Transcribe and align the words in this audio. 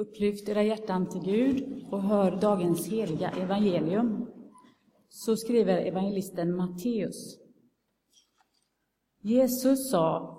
Upplyft 0.00 0.48
era 0.48 0.62
hjärtan 0.62 1.08
till 1.08 1.20
Gud 1.20 1.86
och 1.90 2.02
hör 2.02 2.40
dagens 2.40 2.88
heliga 2.88 3.30
evangelium. 3.30 4.26
Så 5.08 5.36
skriver 5.36 5.78
evangelisten 5.78 6.56
Matteus. 6.56 7.38
Jesus 9.22 9.90
sa, 9.90 10.36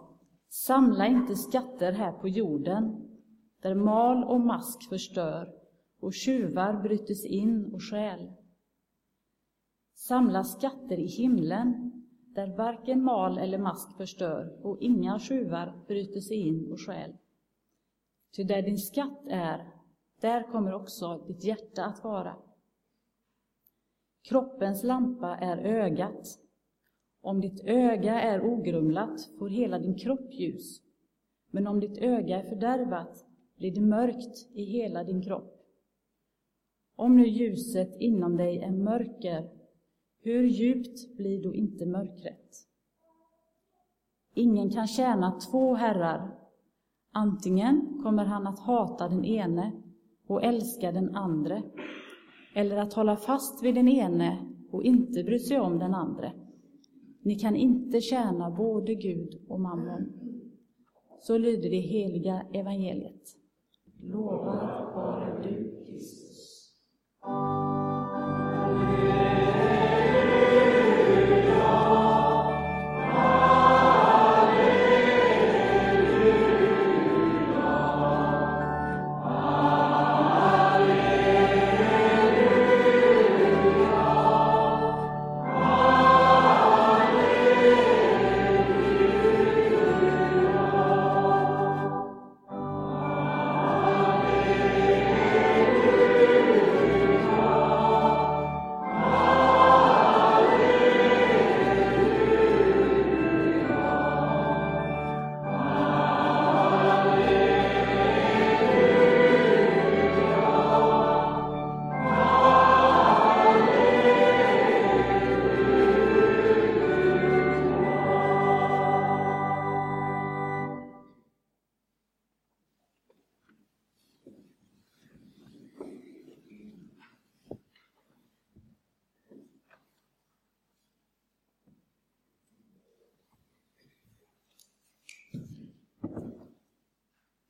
samla 0.49 1.07
inte 1.07 1.35
skatter 1.35 1.91
här 1.91 2.11
på 2.11 2.27
jorden, 2.27 3.09
där 3.61 3.75
mal 3.75 4.23
och 4.23 4.41
mask 4.41 4.89
förstör 4.89 5.53
och 5.99 6.13
tjuvar 6.13 6.81
brytes 6.83 7.25
in 7.25 7.73
och 7.73 7.81
stjäl. 7.83 8.31
Samla 9.95 10.43
skatter 10.43 10.99
i 10.99 11.07
himlen, 11.07 11.91
där 12.35 12.57
varken 12.57 13.03
mal 13.03 13.37
eller 13.37 13.57
mask 13.57 13.97
förstör 13.97 14.65
och 14.65 14.77
inga 14.81 15.19
tjuvar 15.19 15.83
bryter 15.87 16.19
sig 16.21 16.37
in 16.37 16.71
och 16.71 16.79
stjäl. 16.79 17.13
Ty 18.35 18.43
där 18.43 18.61
din 18.61 18.77
skatt 18.77 19.27
är, 19.29 19.71
där 20.21 20.43
kommer 20.51 20.73
också 20.73 21.25
ditt 21.27 21.43
hjärta 21.43 21.85
att 21.85 22.03
vara. 22.03 22.35
Kroppens 24.23 24.83
lampa 24.83 25.37
är 25.37 25.57
ögat. 25.57 26.39
Om 27.21 27.41
ditt 27.41 27.63
öga 27.63 28.21
är 28.21 28.45
ogrumlat 28.45 29.29
får 29.39 29.49
hela 29.49 29.79
din 29.79 29.95
kropp 29.95 30.33
ljus. 30.33 30.81
Men 31.51 31.67
om 31.67 31.79
ditt 31.79 31.97
öga 31.97 32.39
är 32.39 32.49
fördärvat 32.49 33.25
blir 33.57 33.75
det 33.75 33.81
mörkt 33.81 34.49
i 34.53 34.63
hela 34.63 35.03
din 35.03 35.21
kropp. 35.21 35.61
Om 36.95 37.17
nu 37.17 37.27
ljuset 37.27 37.95
inom 37.99 38.37
dig 38.37 38.59
är 38.59 38.71
mörker, 38.71 39.49
hur 40.21 40.43
djupt 40.43 41.17
blir 41.17 41.43
då 41.43 41.55
inte 41.55 41.85
mörkret? 41.85 42.67
Ingen 44.33 44.69
kan 44.69 44.87
tjäna 44.87 45.39
två 45.39 45.75
herrar. 45.75 46.40
Antingen 47.13 47.99
kommer 48.03 48.25
han 48.25 48.47
att 48.47 48.59
hata 48.59 49.09
den 49.09 49.25
ene 49.25 49.71
och 50.27 50.43
älska 50.43 50.91
den 50.91 51.15
andre, 51.15 51.63
eller 52.55 52.77
att 52.77 52.93
hålla 52.93 53.15
fast 53.15 53.63
vid 53.63 53.75
den 53.75 53.87
ene 53.87 54.37
och 54.71 54.83
inte 54.83 55.23
bry 55.23 55.39
sig 55.39 55.59
om 55.59 55.79
den 55.79 55.93
andre. 55.93 56.31
Ni 57.23 57.35
kan 57.35 57.55
inte 57.55 58.01
tjäna 58.01 58.51
både 58.51 58.95
Gud 58.95 59.45
och 59.49 59.59
mammon. 59.59 60.13
Så 61.19 61.37
lyder 61.37 61.69
det 61.69 61.79
heliga 61.79 62.45
evangeliet. 62.53 63.21
Lovad 64.03 64.93
vare 64.95 65.43
du, 65.43 65.85
Kristus. 65.85 66.73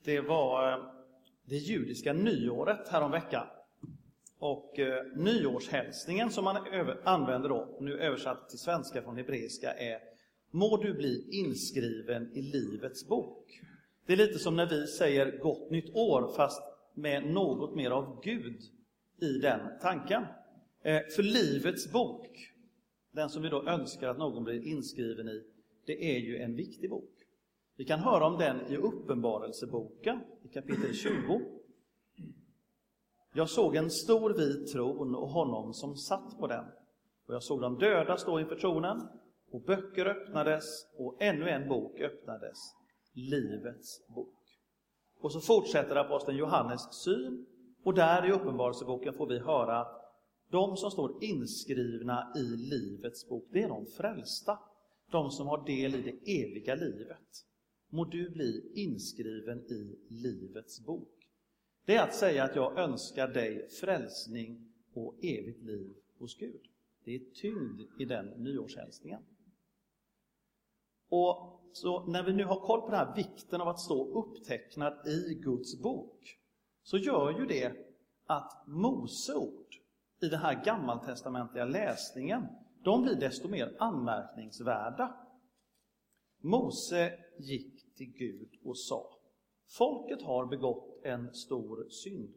Det 0.04 0.22
var 0.22 0.72
eh, 0.72 0.84
det 1.46 1.58
judiska 1.58 2.14
nyåret 2.14 2.88
häromveckan. 2.88 3.48
Och 4.40 4.80
eh, 4.80 5.06
nyårshälsningen 5.16 6.32
som 6.32 6.44
man 6.44 6.68
över, 6.68 7.02
använder 7.04 7.50
då, 7.50 7.78
nu 7.80 8.00
översatt 8.00 8.50
till 8.50 8.60
svenska 8.60 9.02
från 9.02 9.18
hebreiska, 9.18 9.74
är 9.74 10.00
Må 10.52 10.78
du 10.78 10.94
bli 10.94 11.28
inskriven 11.32 12.32
i 12.34 12.42
Livets 12.42 13.08
bok. 13.08 13.62
Det 14.06 14.14
är 14.14 14.18
lite 14.18 14.40
som 14.40 14.56
när 14.56 14.66
vi 14.66 14.88
säger 14.88 15.38
Gott 15.38 15.70
nytt 15.70 15.96
år, 15.96 16.34
fast 16.36 16.62
med 16.94 17.26
något 17.26 17.76
mer 17.76 17.92
av 17.92 18.22
Gud 18.24 18.62
i 19.22 19.40
den 19.40 19.60
tanken. 19.82 20.24
Eh, 20.84 21.02
för 21.16 21.24
Livets 21.24 21.92
bok, 21.92 22.54
den 23.12 23.30
som 23.30 23.42
vi 23.42 23.50
då 23.50 23.68
önskar 23.68 24.08
att 24.08 24.18
någon 24.18 24.44
blir 24.44 24.68
inskriven 24.68 25.28
i, 25.28 25.44
det 25.86 26.16
är 26.16 26.20
ju 26.20 26.38
en 26.38 26.56
viktig 26.56 26.90
bok. 26.90 27.21
Vi 27.82 27.86
kan 27.86 28.00
höra 28.00 28.26
om 28.26 28.38
den 28.38 28.62
i 28.68 28.78
Uppenbarelseboken 28.78 30.20
i 30.44 30.48
kapitel 30.48 30.94
20. 30.94 31.42
Jag 33.34 33.50
såg 33.50 33.76
en 33.76 33.90
stor 33.90 34.34
vit 34.34 34.72
tron 34.72 35.16
och 35.16 35.30
honom 35.30 35.74
som 35.74 35.96
satt 35.96 36.40
på 36.40 36.48
den. 36.48 36.66
Och 37.28 37.34
jag 37.34 37.44
såg 37.44 37.62
de 37.62 37.78
döda 37.78 38.18
stå 38.18 38.40
inför 38.40 38.56
tronen 38.56 39.08
och 39.52 39.62
böcker 39.62 40.06
öppnades 40.06 40.64
och 40.98 41.22
ännu 41.22 41.50
en 41.50 41.70
bok 41.70 42.00
öppnades, 42.00 42.58
Livets 43.14 44.08
bok. 44.16 44.36
Och 45.22 45.32
så 45.32 45.42
fortsätter 45.42 45.96
aposteln 45.96 46.38
Johannes 46.38 47.04
syn 47.04 47.46
och 47.84 47.94
där 47.94 48.30
i 48.30 48.32
Uppenbarelseboken 48.32 49.14
får 49.14 49.28
vi 49.28 49.40
höra 49.40 49.82
att 49.82 50.02
de 50.52 50.78
som 50.78 50.92
står 50.92 51.24
inskrivna 51.24 52.34
i 52.36 52.44
Livets 52.44 53.30
bok, 53.30 53.48
det 53.52 53.64
är 53.64 53.70
de 53.70 53.86
frälsta. 53.86 54.60
De 55.12 55.32
som 55.32 55.48
har 55.48 55.66
del 55.66 55.96
i 55.96 56.02
det 56.02 56.42
eviga 56.42 56.76
livet 56.76 57.51
må 57.92 58.06
du 58.06 58.30
bli 58.30 58.72
inskriven 58.76 59.60
i 59.60 60.00
Livets 60.10 60.86
bok. 60.86 61.30
Det 61.86 61.96
är 61.96 62.04
att 62.04 62.16
säga 62.16 62.44
att 62.44 62.56
jag 62.56 62.78
önskar 62.78 63.28
dig 63.28 63.70
frälsning 63.70 64.74
och 64.94 65.16
evigt 65.24 65.64
liv 65.64 65.96
hos 66.20 66.38
Gud. 66.38 66.62
Det 67.04 67.16
är 67.16 67.20
tyngd 67.34 67.82
i 68.00 68.06
den 68.06 68.26
nyårshälsningen. 68.26 69.22
Och 71.10 71.62
så 71.74 72.06
när 72.06 72.24
vi 72.24 72.34
nu 72.34 72.46
har 72.46 72.60
koll 72.60 72.82
på 72.82 72.88
den 72.88 73.00
här 73.00 73.16
vikten 73.16 73.62
av 73.62 73.68
att 73.68 73.80
stå 73.80 74.20
upptecknad 74.20 75.08
i 75.08 75.34
Guds 75.34 75.82
bok, 75.82 76.40
så 76.84 76.98
gör 76.98 77.40
ju 77.40 77.46
det 77.46 77.74
att 78.26 78.68
Mose 78.68 79.36
ord 79.36 79.76
i 80.22 80.28
den 80.28 80.40
här 80.40 80.64
gammaltestamentliga 80.66 81.66
läsningen, 81.66 82.48
de 82.84 83.04
blir 83.04 83.16
desto 83.16 83.48
mer 83.48 83.76
anmärkningsvärda. 83.80 85.16
Mose 86.42 87.20
gick 87.40 87.81
till 88.02 88.14
Gud 88.18 88.50
och 88.64 88.78
sa 88.78 89.18
Folket 89.68 90.22
har 90.22 90.46
begått 90.46 91.02
en 91.04 91.34
stor 91.34 91.90
synd. 91.90 92.34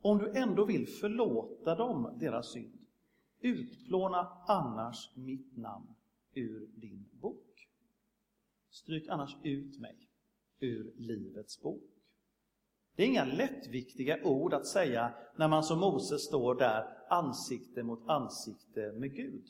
Om 0.00 0.18
du 0.18 0.32
ändå 0.32 0.64
vill 0.64 0.88
förlåta 0.88 1.74
dem 1.74 2.16
deras 2.20 2.52
synd, 2.52 2.78
utplåna 3.40 4.28
annars 4.48 5.16
mitt 5.16 5.56
namn 5.56 5.94
ur 6.34 6.66
din 6.74 7.08
bok. 7.12 7.68
Stryk 8.70 9.08
annars 9.08 9.36
ut 9.42 9.80
mig 9.80 10.08
ur 10.60 10.92
Livets 10.96 11.62
bok. 11.62 11.90
Det 12.96 13.02
är 13.02 13.06
inga 13.06 13.24
lättviktiga 13.24 14.24
ord 14.24 14.54
att 14.54 14.66
säga 14.66 15.14
när 15.36 15.48
man 15.48 15.64
som 15.64 15.80
Moses 15.80 16.24
står 16.24 16.54
där 16.54 16.98
ansikte 17.10 17.82
mot 17.82 18.08
ansikte 18.08 18.92
med 18.92 19.14
Gud. 19.14 19.44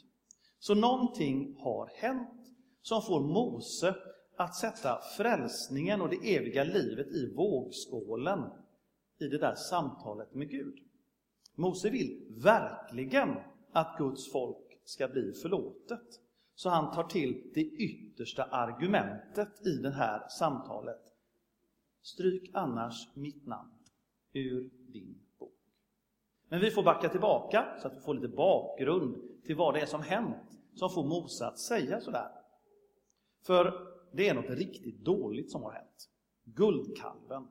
Så 0.58 0.74
någonting 0.74 1.56
har 1.58 1.90
hänt 1.94 2.54
som 2.82 3.02
får 3.02 3.20
Mose 3.20 3.96
att 4.42 4.54
sätta 4.54 5.00
frälsningen 5.16 6.00
och 6.00 6.08
det 6.08 6.36
eviga 6.36 6.64
livet 6.64 7.06
i 7.06 7.34
vågskålen 7.34 8.44
i 9.18 9.28
det 9.28 9.38
där 9.38 9.54
samtalet 9.54 10.34
med 10.34 10.50
Gud. 10.50 10.78
Mose 11.54 11.90
vill 11.90 12.26
verkligen 12.30 13.36
att 13.72 13.98
Guds 13.98 14.32
folk 14.32 14.80
ska 14.84 15.08
bli 15.08 15.32
förlåtet. 15.32 16.20
Så 16.54 16.68
han 16.68 16.94
tar 16.94 17.04
till 17.04 17.50
det 17.54 17.60
yttersta 17.60 18.44
argumentet 18.44 19.66
i 19.66 19.70
det 19.70 19.90
här 19.90 20.28
samtalet. 20.28 21.00
Stryk 22.02 22.50
annars 22.54 23.16
mitt 23.16 23.46
namn 23.46 23.70
ur 24.32 24.70
din 24.92 25.18
bok. 25.38 25.58
Men 26.48 26.60
vi 26.60 26.70
får 26.70 26.82
backa 26.82 27.08
tillbaka 27.08 27.66
så 27.80 27.88
att 27.88 27.96
vi 27.96 28.00
får 28.00 28.14
lite 28.14 28.36
bakgrund 28.36 29.16
till 29.44 29.56
vad 29.56 29.74
det 29.74 29.80
är 29.80 29.86
som 29.86 30.02
hänt 30.02 30.60
som 30.74 30.90
får 30.90 31.04
Mose 31.04 31.46
att 31.46 31.58
säga 31.58 32.00
sådär. 32.00 32.28
För 33.46 33.91
det 34.12 34.28
är 34.28 34.34
något 34.34 34.50
riktigt 34.50 35.04
dåligt 35.04 35.50
som 35.50 35.62
har 35.62 35.72
hänt. 35.72 36.08
Guldkalven, 36.44 37.48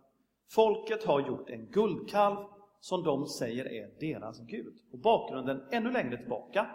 Folket 0.51 1.03
har 1.03 1.27
gjort 1.27 1.49
en 1.49 1.65
guldkalv 1.65 2.37
som 2.79 3.03
de 3.03 3.27
säger 3.27 3.65
är 3.65 3.99
deras 3.99 4.39
Gud. 4.39 4.73
Och 4.91 4.99
bakgrunden 4.99 5.61
ännu 5.71 5.91
längre 5.91 6.17
tillbaka 6.17 6.69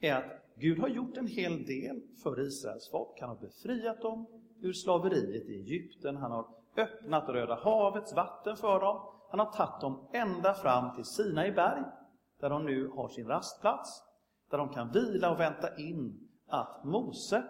är 0.00 0.14
att 0.14 0.42
Gud 0.56 0.78
har 0.78 0.88
gjort 0.88 1.16
en 1.16 1.26
hel 1.26 1.66
del 1.66 2.02
för 2.22 2.40
Israels 2.40 2.90
folk. 2.90 3.20
Han 3.20 3.28
har 3.28 3.36
befriat 3.36 4.00
dem 4.02 4.26
ur 4.60 4.72
slaveriet 4.72 5.48
i 5.48 5.54
Egypten. 5.54 6.16
Han 6.16 6.32
har 6.32 6.46
öppnat 6.76 7.28
Röda 7.28 7.54
havets 7.54 8.14
vatten 8.14 8.56
för 8.56 8.80
dem. 8.80 9.02
Han 9.30 9.40
har 9.40 9.52
tagit 9.52 9.80
dem 9.80 10.08
ända 10.12 10.54
fram 10.54 10.94
till 10.94 11.04
Sinai 11.04 11.52
berg, 11.52 11.82
där 12.40 12.50
de 12.50 12.64
nu 12.64 12.88
har 12.88 13.08
sin 13.08 13.26
rastplats, 13.26 14.02
där 14.50 14.58
de 14.58 14.68
kan 14.68 14.92
vila 14.92 15.32
och 15.32 15.40
vänta 15.40 15.76
in 15.76 16.28
att 16.46 16.84
Mose, 16.84 17.44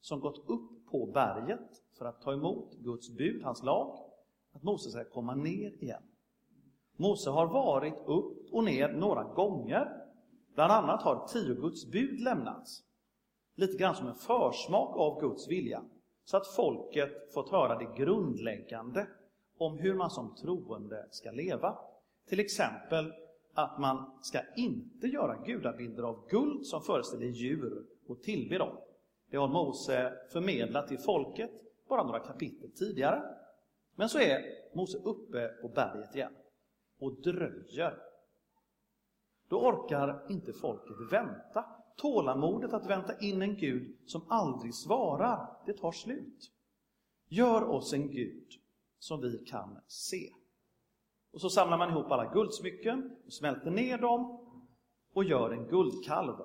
som 0.00 0.20
gått 0.20 0.48
upp 0.48 0.81
på 0.92 1.06
berget 1.06 1.82
för 1.98 2.04
att 2.04 2.20
ta 2.20 2.32
emot 2.32 2.74
Guds 2.74 3.16
bud, 3.16 3.42
hans 3.42 3.62
lag, 3.62 3.98
att 4.52 4.62
Mose 4.62 4.90
ska 4.90 5.04
komma 5.04 5.34
ner 5.34 5.82
igen. 5.82 6.02
Mose 6.96 7.30
har 7.30 7.46
varit 7.46 7.94
upp 8.06 8.52
och 8.52 8.64
ner 8.64 8.88
några 8.88 9.24
gånger. 9.24 9.88
Bland 10.54 10.72
annat 10.72 11.02
har 11.02 11.26
tio 11.26 11.54
Guds 11.54 11.90
bud 11.90 12.20
lämnats. 12.20 12.82
Lite 13.54 13.76
grann 13.76 13.94
som 13.94 14.06
en 14.06 14.14
försmak 14.14 14.96
av 14.96 15.20
Guds 15.20 15.48
vilja. 15.48 15.82
Så 16.24 16.36
att 16.36 16.46
folket 16.46 17.32
fått 17.34 17.50
höra 17.50 17.78
det 17.78 18.04
grundläggande 18.04 19.06
om 19.58 19.78
hur 19.78 19.94
man 19.94 20.10
som 20.10 20.34
troende 20.34 21.08
ska 21.10 21.30
leva. 21.30 21.78
Till 22.28 22.40
exempel 22.40 23.12
att 23.54 23.78
man 23.78 24.18
ska 24.22 24.38
inte 24.56 25.06
göra 25.06 25.44
gudabilder 25.46 26.02
av 26.02 26.28
guld 26.28 26.66
som 26.66 26.82
föreställer 26.82 27.26
djur 27.26 27.86
och 28.08 28.22
tillbe 28.22 28.58
dem. 28.58 28.76
Det 29.32 29.38
har 29.38 29.48
Mose 29.48 30.12
förmedlat 30.32 30.88
till 30.88 30.98
folket 30.98 31.50
bara 31.88 32.02
några 32.02 32.20
kapitel 32.20 32.70
tidigare. 32.70 33.22
Men 33.94 34.08
så 34.08 34.18
är 34.18 34.42
Mose 34.74 34.98
uppe 34.98 35.48
på 35.48 35.68
berget 35.68 36.14
igen 36.14 36.32
och 36.98 37.22
dröjer. 37.22 37.98
Då 39.48 39.60
orkar 39.60 40.26
inte 40.30 40.52
folket 40.52 40.96
vänta. 41.12 41.64
Tålamodet 41.96 42.72
att 42.72 42.90
vänta 42.90 43.18
in 43.18 43.42
en 43.42 43.56
Gud 43.56 43.96
som 44.06 44.22
aldrig 44.28 44.74
svarar, 44.74 45.56
det 45.66 45.72
tar 45.72 45.92
slut. 45.92 46.50
Gör 47.28 47.64
oss 47.64 47.92
en 47.92 48.10
Gud 48.10 48.48
som 48.98 49.20
vi 49.20 49.38
kan 49.38 49.78
se. 49.86 50.30
Och 51.32 51.40
så 51.40 51.50
samlar 51.50 51.78
man 51.78 51.90
ihop 51.90 52.10
alla 52.10 52.32
guldsmycken, 52.32 53.16
och 53.26 53.32
smälter 53.32 53.70
ner 53.70 53.98
dem 53.98 54.48
och 55.14 55.24
gör 55.24 55.50
en 55.50 55.68
guldkalv. 55.68 56.36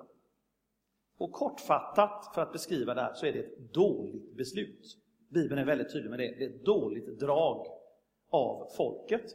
Och 1.18 1.32
kortfattat, 1.32 2.30
för 2.34 2.42
att 2.42 2.52
beskriva 2.52 2.94
det 2.94 3.00
här, 3.00 3.14
så 3.14 3.26
är 3.26 3.32
det 3.32 3.38
ett 3.38 3.74
dåligt 3.74 4.36
beslut. 4.36 4.98
Bibeln 5.28 5.60
är 5.60 5.64
väldigt 5.64 5.92
tydlig 5.92 6.10
med 6.10 6.18
det. 6.18 6.34
Det 6.38 6.44
är 6.44 6.50
ett 6.50 6.64
dåligt 6.64 7.20
drag 7.20 7.66
av 8.30 8.68
folket. 8.76 9.34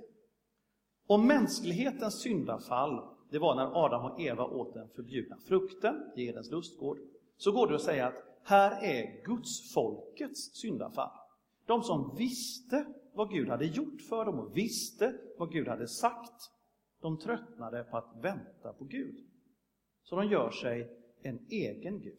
Om 1.07 1.27
mänsklighetens 1.27 2.21
syndafall, 2.21 3.03
det 3.31 3.39
var 3.39 3.55
när 3.55 3.85
Adam 3.85 4.11
och 4.11 4.21
Eva 4.21 4.45
åt 4.45 4.73
den 4.73 4.89
förbjudna 4.89 5.37
frukten 5.37 6.11
i 6.15 6.27
Edens 6.27 6.51
lustgård, 6.51 6.97
så 7.37 7.51
går 7.51 7.67
det 7.67 7.75
att 7.75 7.81
säga 7.81 8.07
att 8.07 8.23
här 8.43 8.83
är 8.83 9.25
Guds 9.25 9.73
folkets 9.73 10.55
syndafall. 10.55 11.11
De 11.65 11.83
som 11.83 12.15
visste 12.17 12.85
vad 13.13 13.29
Gud 13.29 13.49
hade 13.49 13.65
gjort 13.65 14.01
för 14.01 14.25
dem 14.25 14.39
och 14.39 14.57
visste 14.57 15.13
vad 15.37 15.51
Gud 15.51 15.67
hade 15.67 15.87
sagt, 15.87 16.51
de 17.01 17.17
tröttnade 17.17 17.83
på 17.83 17.97
att 17.97 18.15
vänta 18.21 18.73
på 18.73 18.83
Gud. 18.85 19.15
Så 20.03 20.15
de 20.15 20.27
gör 20.27 20.49
sig 20.49 21.02
en 21.23 21.39
egen 21.49 22.01
Gud. 22.01 22.17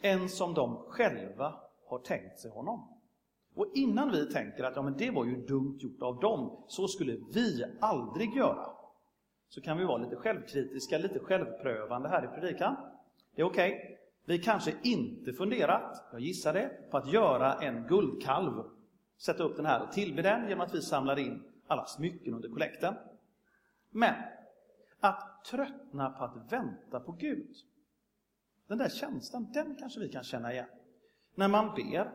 En 0.00 0.28
som 0.28 0.54
de 0.54 0.76
själva 0.76 1.54
har 1.86 1.98
tänkt 1.98 2.38
sig 2.38 2.50
honom. 2.50 2.88
Och 3.54 3.66
innan 3.74 4.10
vi 4.10 4.32
tänker 4.32 4.64
att 4.64 4.76
ja, 4.76 4.82
men 4.82 4.96
det 4.96 5.10
var 5.10 5.24
ju 5.24 5.46
dumt 5.46 5.78
gjort 5.80 6.02
av 6.02 6.20
dem, 6.20 6.64
så 6.68 6.88
skulle 6.88 7.16
vi 7.34 7.64
aldrig 7.80 8.36
göra, 8.36 8.66
så 9.48 9.60
kan 9.60 9.78
vi 9.78 9.84
vara 9.84 9.98
lite 9.98 10.16
självkritiska, 10.16 10.98
lite 10.98 11.18
självprövande 11.18 12.08
här 12.08 12.24
i 12.24 12.40
predikan. 12.40 12.76
Det 13.34 13.42
är 13.42 13.46
okej. 13.46 13.72
Okay. 13.72 13.96
Vi 14.24 14.38
kanske 14.38 14.74
inte 14.82 15.32
funderat, 15.32 16.04
jag 16.12 16.20
gissar 16.20 16.52
det, 16.52 16.90
på 16.90 16.96
att 16.96 17.12
göra 17.12 17.54
en 17.54 17.86
guldkalv, 17.86 18.64
sätta 19.18 19.42
upp 19.42 19.56
den 19.56 19.66
här 19.66 19.82
och 19.82 19.92
tillbe 19.92 20.22
den 20.22 20.48
genom 20.48 20.60
att 20.60 20.74
vi 20.74 20.82
samlar 20.82 21.18
in 21.18 21.42
alla 21.66 21.86
smycken 21.86 22.34
under 22.34 22.48
kollekten. 22.48 22.94
Men 23.90 24.14
att 25.00 25.44
tröttna 25.44 26.10
på 26.10 26.24
att 26.24 26.52
vänta 26.52 27.00
på 27.00 27.12
Gud, 27.12 27.56
den 28.72 28.78
där 28.78 28.88
känslan, 28.88 29.52
den 29.52 29.76
kanske 29.76 30.00
vi 30.00 30.08
kan 30.08 30.24
känna 30.24 30.52
igen. 30.52 30.68
När 31.34 31.48
man 31.48 31.74
ber 31.74 32.12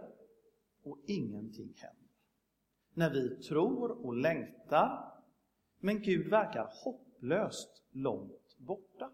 och 0.84 0.98
ingenting 1.08 1.74
händer. 1.78 2.08
När 2.94 3.10
vi 3.10 3.44
tror 3.44 4.06
och 4.06 4.16
längtar, 4.16 5.14
men 5.80 6.02
Gud 6.02 6.30
verkar 6.30 6.72
hopplöst 6.84 7.84
långt 7.92 8.58
borta. 8.58 9.12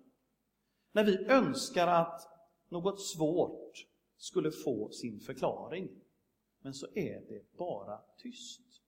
När 0.91 1.03
vi 1.03 1.25
önskar 1.25 1.87
att 1.87 2.21
något 2.69 3.01
svårt 3.01 3.87
skulle 4.17 4.51
få 4.51 4.89
sin 4.89 5.19
förklaring, 5.19 5.89
men 6.61 6.73
så 6.73 6.87
är 6.93 7.21
det 7.29 7.57
bara 7.57 8.01
tyst. 8.17 8.81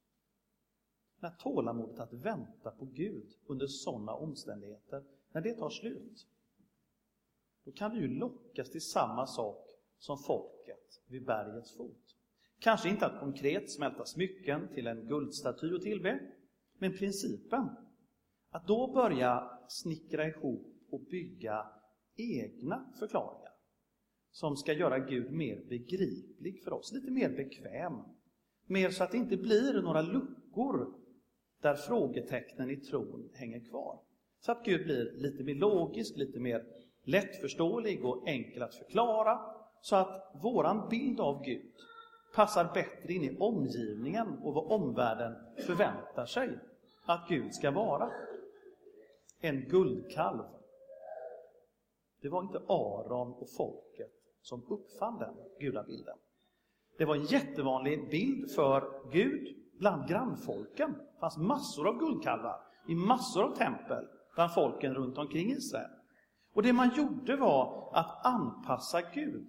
När 1.20 1.30
tålamodet 1.30 2.00
att 2.00 2.14
vänta 2.14 2.72
på 2.72 2.86
Gud 2.86 3.34
under 3.46 3.68
sådana 3.68 4.14
omständigheter, 4.14 5.04
när 5.32 5.42
det 5.42 5.54
tar 5.54 5.70
slut, 5.70 6.28
då 7.66 7.72
kan 7.72 7.92
vi 7.92 8.00
ju 8.00 8.08
lockas 8.08 8.72
till 8.72 8.82
samma 8.82 9.28
sak 9.28 9.68
som 9.98 10.18
folket 10.18 11.02
vid 11.08 11.26
bergets 11.26 11.78
fot. 11.78 12.16
Kanske 12.60 12.90
inte 12.90 13.06
att 13.06 13.20
konkret 13.20 13.72
smälta 13.72 14.06
smycken 14.06 14.68
till 14.74 14.88
en 14.88 15.08
guldstaty 15.08 15.74
och 15.74 15.82
tillbe, 15.82 16.20
men 16.78 16.98
principen 16.98 17.70
att 18.50 18.68
då 18.68 18.94
börja 18.94 19.60
snickra 19.68 20.28
ihop 20.28 20.78
och 20.90 21.02
bygga 21.02 21.68
egna 22.16 22.92
förklaringar 23.00 23.52
som 24.32 24.58
ska 24.58 24.74
göra 24.74 25.00
Gud 25.00 25.32
mer 25.32 25.66
begriplig 25.70 26.64
för 26.64 26.74
oss, 26.74 26.92
lite 26.94 27.12
mer 27.12 27.30
bekväm. 27.30 27.94
Mer 28.68 28.90
så 28.90 29.04
att 29.04 29.12
det 29.12 29.18
inte 29.18 29.38
blir 29.38 29.82
några 29.82 30.02
luckor 30.02 30.94
där 31.62 31.76
frågetecknen 31.76 32.70
i 32.70 32.78
tron 32.78 33.30
hänger 33.34 33.60
kvar. 33.70 34.00
Så 34.40 34.52
att 34.52 34.66
Gud 34.66 34.84
blir 34.84 35.12
lite 35.12 35.44
mer 35.44 35.56
logisk, 35.56 36.18
lite 36.18 36.40
mer 36.40 36.66
lättförståelig 37.06 38.06
och 38.06 38.28
enkel 38.28 38.64
att 38.64 38.76
förklara, 38.76 39.40
så 39.82 39.96
att 39.96 40.32
våran 40.44 40.90
bild 40.90 41.20
av 41.20 41.44
Gud 41.44 41.72
passar 42.36 42.74
bättre 42.74 43.14
in 43.14 43.24
i 43.24 43.38
omgivningen 43.40 44.40
och 44.44 44.54
vad 44.54 44.82
omvärlden 44.82 45.36
förväntar 45.66 46.26
sig 46.26 46.60
att 47.06 47.30
Gud 47.30 47.54
ska 47.54 47.72
vara. 47.72 48.12
En 49.42 49.62
guldkalv. 49.70 50.44
Det 52.22 52.30
var 52.30 52.42
inte 52.42 52.58
Aron 52.58 53.34
och 53.34 53.50
folket 53.58 54.12
som 54.42 54.64
uppfann 54.70 55.20
den 55.20 55.36
gudabilden. 55.60 56.18
Det 56.98 57.06
var 57.06 57.16
en 57.16 57.26
jättevanlig 57.26 58.10
bild 58.10 58.52
för 58.52 59.12
Gud 59.12 59.56
bland 59.80 60.08
grannfolken. 60.08 60.94
Det 60.94 61.20
fanns 61.20 61.38
massor 61.38 61.88
av 61.88 62.00
guldkalvar 62.00 62.60
i 62.88 62.96
massor 62.96 63.44
av 63.44 63.56
tempel 63.56 64.08
bland 64.36 64.54
folken 64.54 64.94
runt 64.94 65.18
omkring 65.18 65.52
Israel. 65.52 65.90
Och 66.56 66.64
det 66.64 66.74
man 66.74 66.96
gjorde 66.96 67.36
var 67.36 67.90
att 67.94 68.26
anpassa 68.26 69.02
Gud 69.14 69.48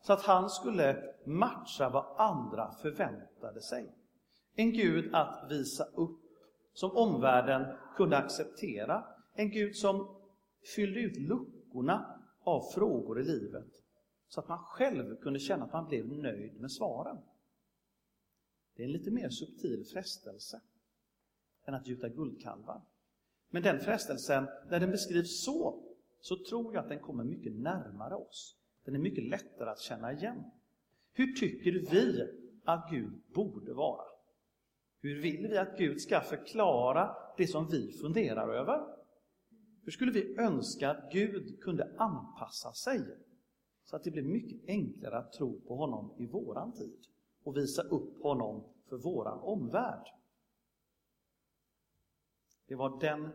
så 0.00 0.12
att 0.12 0.22
han 0.22 0.50
skulle 0.50 1.14
matcha 1.26 1.88
vad 1.88 2.06
andra 2.16 2.72
förväntade 2.72 3.60
sig. 3.60 3.94
En 4.54 4.72
Gud 4.72 5.14
att 5.14 5.46
visa 5.50 5.84
upp, 5.84 6.20
som 6.72 6.96
omvärlden 6.96 7.76
kunde 7.96 8.16
acceptera. 8.16 9.04
En 9.34 9.50
Gud 9.50 9.76
som 9.76 10.16
fyllde 10.76 11.00
ut 11.00 11.16
luckorna 11.16 12.20
av 12.44 12.60
frågor 12.74 13.20
i 13.20 13.24
livet 13.24 13.72
så 14.28 14.40
att 14.40 14.48
man 14.48 14.58
själv 14.58 15.16
kunde 15.16 15.38
känna 15.38 15.64
att 15.64 15.72
man 15.72 15.88
blev 15.88 16.06
nöjd 16.06 16.60
med 16.60 16.72
svaren. 16.72 17.18
Det 18.76 18.82
är 18.82 18.86
en 18.86 18.92
lite 18.92 19.10
mer 19.10 19.28
subtil 19.28 19.84
frestelse 19.92 20.60
än 21.64 21.74
att 21.74 21.86
gjuta 21.86 22.08
guldkalvar. 22.08 22.82
Men 23.50 23.62
den 23.62 23.80
frestelsen, 23.80 24.48
när 24.70 24.80
den 24.80 24.90
beskrivs 24.90 25.44
så, 25.44 25.80
så 26.24 26.36
tror 26.36 26.74
jag 26.74 26.82
att 26.82 26.88
den 26.88 26.98
kommer 26.98 27.24
mycket 27.24 27.52
närmare 27.52 28.14
oss. 28.14 28.56
Den 28.84 28.94
är 28.94 28.98
mycket 28.98 29.24
lättare 29.24 29.70
att 29.70 29.80
känna 29.80 30.12
igen. 30.12 30.44
Hur 31.12 31.32
tycker 31.32 31.72
vi 31.72 32.28
att 32.64 32.90
Gud 32.90 33.22
borde 33.34 33.74
vara? 33.74 34.04
Hur 35.00 35.22
vill 35.22 35.46
vi 35.46 35.58
att 35.58 35.78
Gud 35.78 36.00
ska 36.00 36.20
förklara 36.20 37.16
det 37.36 37.46
som 37.46 37.68
vi 37.68 37.92
funderar 37.92 38.48
över? 38.48 38.96
Hur 39.82 39.92
skulle 39.92 40.12
vi 40.12 40.36
önska 40.38 40.90
att 40.90 41.12
Gud 41.12 41.60
kunde 41.60 41.94
anpassa 41.98 42.72
sig 42.72 43.00
så 43.84 43.96
att 43.96 44.04
det 44.04 44.10
blir 44.10 44.22
mycket 44.22 44.68
enklare 44.68 45.18
att 45.18 45.32
tro 45.32 45.60
på 45.60 45.76
honom 45.76 46.14
i 46.18 46.26
våran 46.26 46.72
tid 46.72 47.06
och 47.42 47.56
visa 47.56 47.82
upp 47.82 48.22
honom 48.22 48.64
för 48.88 48.96
våran 48.96 49.38
omvärld? 49.38 50.06
Det 52.66 52.74
var 52.74 53.00
den 53.00 53.30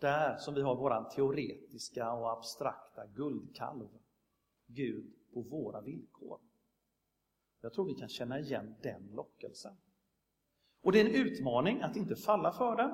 där 0.00 0.36
som 0.36 0.54
vi 0.54 0.62
har 0.62 0.76
våran 0.76 1.08
teoretiska 1.08 2.12
och 2.12 2.32
abstrakta 2.32 3.06
guldkalv. 3.06 3.88
Gud 4.66 5.12
på 5.34 5.42
våra 5.42 5.80
villkor. 5.80 6.38
Jag 7.60 7.72
tror 7.72 7.84
vi 7.84 7.94
kan 7.94 8.08
känna 8.08 8.38
igen 8.38 8.74
den 8.82 9.10
lockelsen. 9.12 9.76
Och 10.82 10.92
det 10.92 11.00
är 11.00 11.04
en 11.04 11.26
utmaning 11.26 11.82
att 11.82 11.96
inte 11.96 12.16
falla 12.16 12.52
för 12.52 12.76
den. 12.76 12.90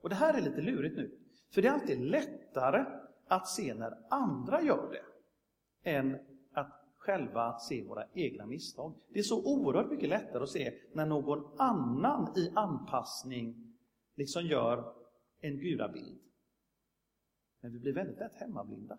Och 0.00 0.08
det 0.08 0.14
här 0.14 0.34
är 0.34 0.40
lite 0.40 0.60
lurigt 0.60 0.96
nu, 0.96 1.18
för 1.50 1.62
det 1.62 1.68
är 1.68 1.72
alltid 1.72 2.00
lättare 2.00 2.84
att 3.28 3.48
se 3.48 3.74
när 3.74 3.98
andra 4.10 4.62
gör 4.62 4.90
det 4.90 5.04
än 5.90 6.18
att 6.52 6.84
själva 6.96 7.58
se 7.58 7.84
våra 7.84 8.04
egna 8.14 8.46
misstag. 8.46 8.94
Det 9.08 9.18
är 9.18 9.22
så 9.22 9.44
oerhört 9.44 9.90
mycket 9.90 10.08
lättare 10.08 10.42
att 10.42 10.48
se 10.48 10.74
när 10.92 11.06
någon 11.06 11.58
annan 11.58 12.32
i 12.36 12.52
anpassning 12.54 13.76
liksom 14.14 14.46
gör 14.46 14.99
en 15.40 15.58
gudabild. 15.58 16.20
Men 17.60 17.72
vi 17.72 17.78
blir 17.78 17.92
väldigt 17.92 18.18
lätt 18.18 18.34
hemmablinda. 18.34 18.98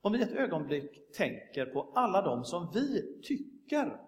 Om 0.00 0.12
vi 0.12 0.22
ett 0.22 0.32
ögonblick 0.32 1.12
tänker 1.12 1.66
på 1.66 1.92
alla 1.94 2.22
de 2.22 2.44
som 2.44 2.70
vi 2.74 3.20
tycker 3.22 4.00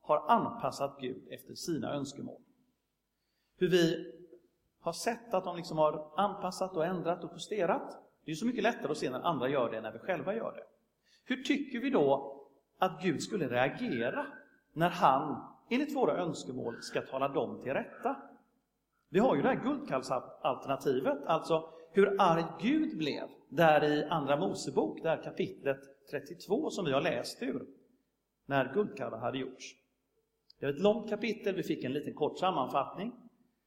har 0.00 0.30
anpassat 0.30 1.00
Gud 1.00 1.28
efter 1.30 1.54
sina 1.54 1.92
önskemål. 1.92 2.42
Hur 3.56 3.68
vi 3.68 4.12
har 4.80 4.92
sett 4.92 5.34
att 5.34 5.44
de 5.44 5.56
liksom 5.56 5.78
har 5.78 6.12
anpassat 6.16 6.76
och 6.76 6.86
ändrat 6.86 7.24
och 7.24 7.30
justerat. 7.34 7.96
Det 8.24 8.30
är 8.30 8.34
så 8.34 8.46
mycket 8.46 8.62
lättare 8.62 8.90
att 8.90 8.98
se 8.98 9.10
när 9.10 9.20
andra 9.20 9.48
gör 9.48 9.70
det 9.70 9.76
än 9.76 9.82
när 9.82 9.92
vi 9.92 9.98
själva 9.98 10.34
gör 10.34 10.52
det. 10.52 10.64
Hur 11.24 11.42
tycker 11.42 11.80
vi 11.80 11.90
då 11.90 12.34
att 12.78 13.02
Gud 13.02 13.22
skulle 13.22 13.48
reagera 13.48 14.26
när 14.72 14.90
han, 14.90 15.54
enligt 15.70 15.96
våra 15.96 16.16
önskemål, 16.16 16.82
ska 16.82 17.00
tala 17.00 17.28
dem 17.28 17.62
till 17.62 17.72
rätta? 17.72 18.16
Vi 19.08 19.18
har 19.18 19.36
ju 19.36 19.42
det 19.42 19.48
här 19.48 19.64
guldkalvsalternativet, 19.64 21.18
alltså 21.26 21.70
hur 21.92 22.16
arg 22.18 22.44
Gud 22.60 22.98
blev, 22.98 23.28
där 23.48 23.84
i 23.84 24.04
Andra 24.04 24.36
Mosebok, 24.36 25.02
där 25.02 25.22
kapitlet 25.22 25.80
32 26.10 26.70
som 26.70 26.84
vi 26.84 26.92
har 26.92 27.00
läst 27.00 27.42
ur, 27.42 27.66
när 28.46 28.74
guldkalvar 28.74 29.18
hade 29.18 29.38
gjorts. 29.38 29.74
Det 30.60 30.66
är 30.66 30.70
ett 30.70 30.80
långt 30.80 31.08
kapitel, 31.08 31.54
vi 31.54 31.62
fick 31.62 31.84
en 31.84 31.92
liten 31.92 32.14
kort 32.14 32.38
sammanfattning. 32.38 33.12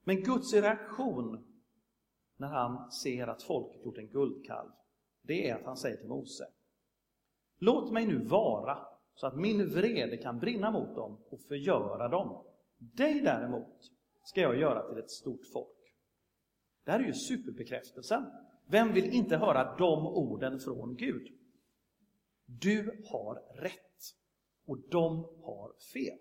Men 0.04 0.24
Guds 0.24 0.54
reaktion 0.54 1.46
när 2.38 2.48
han 2.48 2.92
ser 2.92 3.28
att 3.28 3.44
folket 3.44 3.86
gjort 3.86 3.98
en 3.98 4.08
guldkalv, 4.08 4.70
det 5.22 5.50
är 5.50 5.56
att 5.56 5.66
han 5.66 5.78
säger 5.78 5.98
till 5.98 6.08
Mose, 6.08 6.44
Låt 7.60 7.92
mig 7.92 8.06
nu 8.06 8.26
vara, 8.26 8.78
så 9.16 9.28
att 9.28 9.36
min 9.36 9.70
vrede 9.70 10.18
kan 10.18 10.40
brinna 10.40 10.72
mot 10.72 10.96
dem 10.96 11.18
och 11.30 11.42
förgöra 11.42 12.08
dem. 12.08 12.44
Dig 12.78 13.22
däremot 13.22 13.92
ska 14.32 14.42
jag 14.42 14.60
göra 14.60 14.90
till 14.90 14.98
ett 14.98 15.12
stort 15.12 15.46
folk. 15.54 15.78
Det 16.86 16.92
här 16.92 17.00
är 17.00 17.04
ju 17.04 17.14
superbekräftelsen. 17.14 18.26
Vem 18.68 18.94
vill 18.94 19.14
inte 19.14 19.38
höra 19.38 19.76
de 19.78 20.08
orden 20.08 20.60
från 20.60 20.96
Gud? 20.96 21.28
Du 22.46 23.04
har 23.12 23.62
rätt 23.62 24.16
och 24.68 24.78
de 24.90 25.16
har 25.44 25.74
fel. 25.94 26.18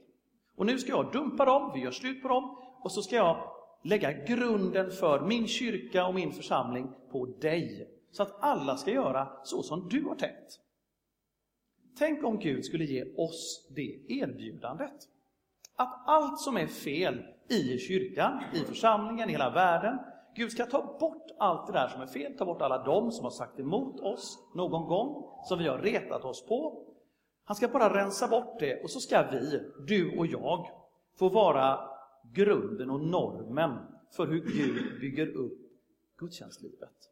Och 0.57 0.67
nu 0.67 0.79
ska 0.79 0.90
jag 0.90 1.12
dumpa 1.12 1.45
dem, 1.45 1.73
vi 1.75 1.81
gör 1.81 1.90
slut 1.90 2.23
på 2.23 2.29
dem 2.29 2.57
och 2.83 2.93
så 2.93 3.02
ska 3.02 3.17
jag 3.17 3.50
lägga 3.85 4.12
grunden 4.12 4.90
för 4.90 5.26
min 5.26 5.47
kyrka 5.47 6.07
och 6.07 6.14
min 6.14 6.33
församling 6.33 6.93
på 7.11 7.26
dig. 7.26 7.90
Så 8.11 8.23
att 8.23 8.37
alla 8.40 8.76
ska 8.76 8.90
göra 8.90 9.29
så 9.45 9.62
som 9.62 9.88
du 9.88 10.05
har 10.05 10.14
tänkt. 10.14 10.61
Tänk 11.99 12.25
om 12.25 12.38
Gud 12.38 12.64
skulle 12.64 12.85
ge 12.85 13.14
oss 13.17 13.69
det 13.75 14.00
erbjudandet. 14.09 15.09
Att 15.76 16.02
allt 16.07 16.40
som 16.40 16.57
är 16.57 16.67
fel 16.67 17.25
i 17.50 17.78
kyrkan, 17.78 18.42
i 18.54 18.59
församlingen, 18.59 19.28
i 19.28 19.33
hela 19.33 19.50
världen, 19.50 19.99
Gud 20.35 20.52
ska 20.52 20.66
ta 20.66 20.97
bort 21.00 21.26
allt 21.38 21.66
det 21.66 21.73
där 21.73 21.88
som 21.88 22.02
är 22.02 22.07
fel, 22.07 22.37
ta 22.38 22.45
bort 22.45 22.62
alla 22.62 22.85
de 22.85 23.12
som 23.12 23.25
har 23.25 23.30
sagt 23.30 23.61
emot 23.61 24.00
oss 24.00 24.38
någon 24.54 24.88
gång, 24.88 25.25
som 25.45 25.59
vi 25.59 25.69
har 25.69 25.78
retat 25.78 26.25
oss 26.25 26.47
på. 26.47 26.87
Han 27.45 27.57
ska 27.57 27.69
bara 27.69 27.95
rensa 27.95 28.28
bort 28.28 28.61
det 28.61 28.83
och 28.83 28.90
så 28.90 29.00
ska 29.00 29.23
vi, 29.30 29.61
du 29.87 30.19
och 30.19 30.26
jag, 30.26 30.71
få 31.19 31.28
vara 31.28 31.80
grunden 32.33 32.90
och 32.90 33.00
normen 33.00 33.78
för 34.16 34.26
hur 34.26 34.40
Gud 34.40 35.00
bygger 35.00 35.26
upp 35.26 35.59
gudstjänstlivet 36.19 37.11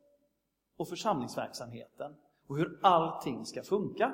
och 0.77 0.89
församlingsverksamheten 0.89 2.15
och 2.49 2.57
hur 2.57 2.79
allting 2.83 3.47
ska 3.47 3.63
funka. 3.63 4.13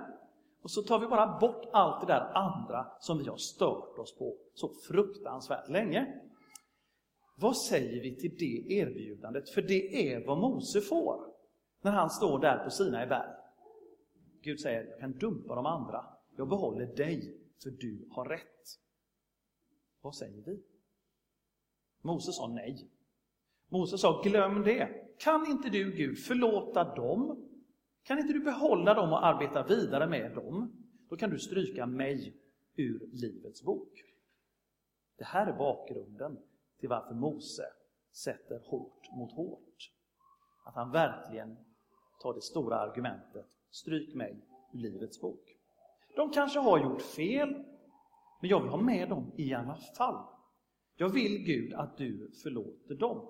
Och 0.65 0.71
så 0.71 0.83
tar 0.83 0.99
vi 0.99 1.07
bara 1.07 1.39
bort 1.39 1.69
allt 1.73 2.01
det 2.01 2.13
där 2.13 2.33
andra 2.35 2.87
som 3.01 3.19
vi 3.19 3.29
har 3.29 3.37
stört 3.37 3.99
oss 3.99 4.19
på 4.19 4.37
så 4.55 4.75
fruktansvärt 4.89 5.69
länge. 5.69 6.21
Vad 7.37 7.57
säger 7.57 8.03
vi 8.03 8.17
till 8.17 8.37
det 8.39 8.75
erbjudandet? 8.75 9.51
För 9.51 9.63
det 9.63 10.13
är 10.13 10.27
vad 10.27 10.39
Mose 10.39 10.81
får 10.81 11.27
när 11.83 11.91
han 11.91 12.11
står 12.11 12.39
där 12.39 12.65
på 12.65 12.71
Sinai 12.71 13.07
berg. 13.07 13.31
Gud 14.43 14.61
säger, 14.61 14.85
jag 14.85 15.01
kan 15.01 15.13
dumpa 15.13 15.55
de 15.55 15.67
andra. 15.67 16.07
Jag 16.37 16.49
behåller 16.49 16.87
dig, 16.87 17.39
för 17.63 17.71
du 17.71 18.09
har 18.11 18.25
rätt. 18.25 18.79
Vad 20.01 20.15
säger 20.15 20.43
vi? 20.43 20.63
Mose 22.03 22.33
sa 22.33 22.49
nej. 22.49 22.91
Mose 23.69 23.99
sa, 23.99 24.23
glöm 24.23 24.63
det. 24.63 24.89
Kan 25.19 25.51
inte 25.51 25.69
du, 25.69 25.93
Gud, 25.93 26.19
förlåta 26.19 26.95
dem? 26.95 27.49
Kan 28.05 28.19
inte 28.19 28.33
du 28.33 28.41
behålla 28.41 28.95
dem 28.95 29.13
och 29.13 29.27
arbeta 29.27 29.63
vidare 29.63 30.07
med 30.07 30.35
dem? 30.35 30.73
Då 31.09 31.17
kan 31.17 31.31
du 31.31 31.39
stryka 31.39 31.87
mig 31.87 32.37
ur 32.77 33.09
Livets 33.13 33.63
bok. 33.63 34.03
Det 35.19 35.25
här 35.25 35.47
är 35.47 35.59
bakgrunden 35.59 36.39
till 36.81 36.89
varför 36.89 37.15
Mose 37.15 37.65
sätter 38.13 38.61
hårt 38.65 39.11
mot 39.13 39.33
hårt. 39.33 39.91
Att 40.65 40.75
han 40.75 40.91
verkligen 40.91 41.57
tar 42.23 42.35
det 42.35 42.41
stora 42.41 42.77
argumentet, 42.77 43.47
stryk 43.71 44.15
mig 44.15 44.41
ur 44.73 44.79
Livets 44.79 45.21
bok. 45.21 45.57
De 46.17 46.31
kanske 46.31 46.59
har 46.59 46.79
gjort 46.79 47.03
fel, 47.03 47.49
men 48.41 48.51
jag 48.51 48.61
vill 48.61 48.71
ha 48.71 48.81
med 48.81 49.09
dem 49.09 49.33
i 49.37 49.55
alla 49.55 49.77
fall. 49.97 50.27
Jag 50.97 51.09
vill 51.09 51.39
Gud 51.39 51.75
att 51.75 51.97
du 51.97 52.31
förlåter 52.43 52.95
dem. 52.95 53.29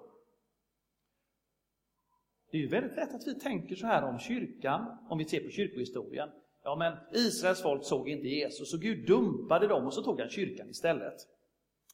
Det 2.54 2.58
är 2.58 2.62
ju 2.62 2.68
väldigt 2.68 2.96
lätt 2.96 3.14
att 3.14 3.26
vi 3.26 3.34
tänker 3.34 3.76
så 3.76 3.86
här 3.86 4.04
om 4.04 4.18
kyrkan, 4.18 4.98
om 5.08 5.18
vi 5.18 5.24
ser 5.24 5.40
på 5.40 5.50
kyrkohistorien. 5.50 6.28
Ja, 6.62 6.76
men 6.76 6.96
Israels 7.12 7.62
folk 7.62 7.84
såg 7.84 8.08
inte 8.08 8.28
Jesus, 8.28 8.70
så 8.70 8.78
Gud 8.78 9.06
dumpade 9.06 9.68
dem 9.68 9.86
och 9.86 9.94
så 9.94 10.02
tog 10.02 10.20
han 10.20 10.28
kyrkan 10.28 10.70
istället. 10.70 11.14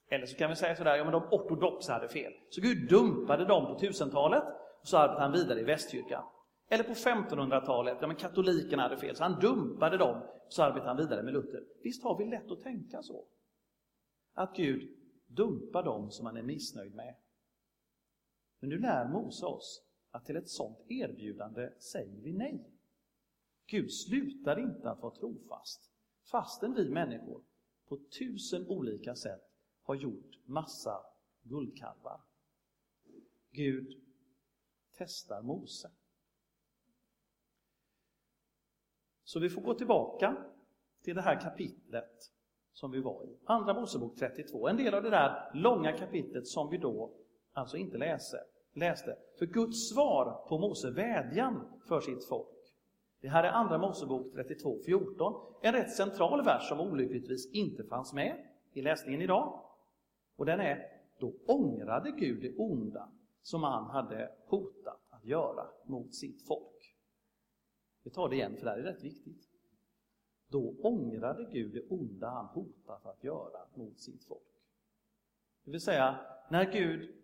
Eller 0.08 0.26
så 0.26 0.36
kan 0.36 0.50
vi 0.50 0.56
säga 0.56 0.76
sådär, 0.76 0.96
ja 0.96 1.04
men 1.04 1.12
de 1.12 1.22
ortodoxa 1.22 1.92
hade 1.92 2.08
fel. 2.08 2.32
Så 2.50 2.60
Gud 2.60 2.88
dumpade 2.88 3.44
dem 3.44 3.66
på 3.66 3.78
1000-talet 3.78 4.42
och 4.80 4.88
så 4.88 4.96
arbetade 4.96 5.22
han 5.22 5.32
vidare 5.32 5.60
i 5.60 5.64
västkyrkan. 5.64 6.24
Eller 6.68 6.84
på 6.84 6.92
1500-talet, 6.92 7.98
ja 8.00 8.06
men 8.06 8.16
katolikerna 8.16 8.82
hade 8.82 8.96
fel, 8.96 9.16
så 9.16 9.22
han 9.22 9.40
dumpade 9.40 9.96
dem 9.96 10.22
och 10.46 10.52
så 10.52 10.62
arbetade 10.62 10.88
han 10.88 10.96
vidare 10.96 11.22
med 11.22 11.32
Luther. 11.32 11.64
Visst 11.82 12.04
har 12.04 12.18
vi 12.18 12.24
lätt 12.24 12.50
att 12.50 12.62
tänka 12.62 13.02
så? 13.02 13.24
Att 14.34 14.56
Gud 14.56 14.90
dumpar 15.26 15.82
dem 15.82 16.10
som 16.10 16.26
han 16.26 16.36
är 16.36 16.42
missnöjd 16.42 16.94
med. 16.94 17.14
Men 18.60 18.70
nu 18.70 18.78
lär 18.78 19.08
Mose 19.08 19.46
oss 19.46 19.89
att 20.10 20.26
till 20.26 20.36
ett 20.36 20.48
sådant 20.48 20.78
erbjudande 20.88 21.70
säger 21.78 22.20
vi 22.20 22.32
nej. 22.32 22.70
Gud 23.66 23.92
slutar 23.92 24.58
inte 24.58 24.90
att 24.90 25.02
vara 25.02 25.14
trofast, 25.14 25.90
fastän 26.30 26.74
vi 26.74 26.90
människor 26.90 27.42
på 27.88 27.96
tusen 28.18 28.66
olika 28.68 29.14
sätt 29.14 29.50
har 29.82 29.94
gjort 29.94 30.38
massa 30.44 31.00
guldkalvar. 31.42 32.20
Gud 33.50 34.02
testar 34.92 35.42
Mose. 35.42 35.90
Så 39.24 39.40
vi 39.40 39.50
får 39.50 39.62
gå 39.62 39.74
tillbaka 39.74 40.44
till 41.02 41.14
det 41.14 41.22
här 41.22 41.40
kapitlet 41.40 42.32
som 42.72 42.90
vi 42.90 43.00
var 43.00 43.24
i. 43.24 43.38
Andra 43.44 43.74
Mosebok 43.74 44.18
32, 44.18 44.68
en 44.68 44.76
del 44.76 44.94
av 44.94 45.02
det 45.02 45.10
där 45.10 45.50
långa 45.54 45.98
kapitlet 45.98 46.46
som 46.46 46.70
vi 46.70 46.78
då 46.78 47.14
alltså 47.52 47.76
inte 47.76 47.98
läser, 47.98 48.40
läste. 48.80 49.16
För 49.38 49.46
Guds 49.46 49.88
svar 49.88 50.44
på 50.48 50.58
Mose 50.58 50.90
vädjan 50.90 51.64
för 51.88 52.00
sitt 52.00 52.24
folk. 52.24 52.48
Det 53.20 53.28
här 53.28 53.44
är 53.44 53.48
Andra 53.48 53.78
Mosebok 53.78 54.32
32, 54.32 54.78
14. 54.84 55.34
En 55.62 55.72
rätt 55.72 55.92
central 55.92 56.44
vers 56.44 56.68
som 56.68 56.80
olyckligtvis 56.80 57.52
inte 57.52 57.84
fanns 57.84 58.12
med 58.12 58.46
i 58.72 58.82
läsningen 58.82 59.22
idag. 59.22 59.60
Och 60.36 60.46
den 60.46 60.60
är, 60.60 60.86
då 61.18 61.32
ångrade 61.46 62.10
Gud 62.10 62.42
det 62.42 62.56
onda 62.56 63.08
som 63.42 63.62
han 63.62 63.84
hade 63.84 64.32
hotat 64.46 65.00
att 65.10 65.24
göra 65.24 65.66
mot 65.84 66.14
sitt 66.14 66.46
folk. 66.46 66.96
Vi 68.02 68.10
tar 68.10 68.28
det 68.28 68.36
igen, 68.36 68.56
för 68.56 68.64
det 68.64 68.70
här 68.70 68.78
är 68.78 68.82
rätt 68.82 69.04
viktigt. 69.04 69.48
Då 70.48 70.74
ångrade 70.82 71.44
Gud 71.52 71.72
det 71.72 71.82
onda 71.88 72.28
han 72.28 72.46
hotat 72.46 73.06
att 73.06 73.24
göra 73.24 73.60
mot 73.74 73.98
sitt 73.98 74.24
folk. 74.24 74.40
Det 75.64 75.70
vill 75.70 75.80
säga, 75.80 76.20
när 76.50 76.72
Gud 76.72 77.19